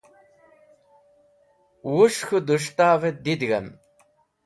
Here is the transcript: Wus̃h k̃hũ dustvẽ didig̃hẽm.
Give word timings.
Wus̃h 1.93 2.23
k̃hũ 2.27 2.39
dustvẽ 2.47 3.09
didig̃hẽm. 3.23 3.67